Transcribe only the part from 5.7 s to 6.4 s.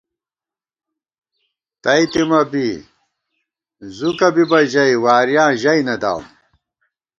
نہ داوُم